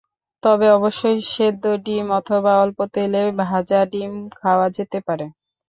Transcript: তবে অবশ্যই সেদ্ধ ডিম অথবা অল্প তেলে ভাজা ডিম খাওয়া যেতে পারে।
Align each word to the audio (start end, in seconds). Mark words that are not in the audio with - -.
তবে 0.43 0.67
অবশ্যই 0.69 1.19
সেদ্ধ 1.31 1.63
ডিম 1.85 2.05
অথবা 2.19 2.51
অল্প 2.63 2.79
তেলে 2.93 3.21
ভাজা 3.43 3.79
ডিম 3.93 4.11
খাওয়া 4.39 4.67
যেতে 4.77 4.99
পারে। 5.07 5.25